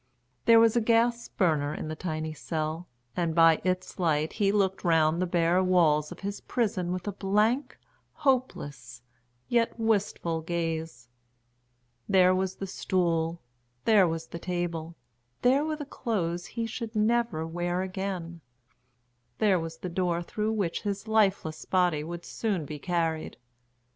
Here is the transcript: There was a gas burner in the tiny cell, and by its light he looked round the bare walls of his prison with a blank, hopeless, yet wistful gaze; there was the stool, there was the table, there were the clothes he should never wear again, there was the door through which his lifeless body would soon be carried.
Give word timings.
There 0.45 0.59
was 0.59 0.75
a 0.75 0.81
gas 0.81 1.27
burner 1.27 1.75
in 1.75 1.87
the 1.87 1.95
tiny 1.95 2.33
cell, 2.33 2.87
and 3.15 3.35
by 3.35 3.61
its 3.63 3.99
light 3.99 4.33
he 4.33 4.51
looked 4.51 4.83
round 4.83 5.21
the 5.21 5.27
bare 5.27 5.63
walls 5.63 6.11
of 6.11 6.21
his 6.21 6.41
prison 6.41 6.91
with 6.91 7.07
a 7.07 7.11
blank, 7.11 7.77
hopeless, 8.13 9.03
yet 9.47 9.79
wistful 9.79 10.41
gaze; 10.41 11.07
there 12.09 12.33
was 12.33 12.55
the 12.55 12.65
stool, 12.65 13.43
there 13.85 14.07
was 14.07 14.25
the 14.25 14.39
table, 14.39 14.95
there 15.43 15.63
were 15.63 15.75
the 15.75 15.85
clothes 15.85 16.47
he 16.47 16.65
should 16.65 16.95
never 16.95 17.45
wear 17.45 17.83
again, 17.83 18.41
there 19.37 19.59
was 19.59 19.77
the 19.77 19.87
door 19.87 20.23
through 20.23 20.53
which 20.53 20.81
his 20.81 21.07
lifeless 21.07 21.63
body 21.63 22.03
would 22.03 22.25
soon 22.25 22.65
be 22.65 22.79
carried. 22.79 23.37